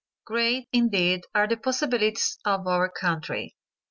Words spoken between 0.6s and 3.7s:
indeed, are the possibilities of our country.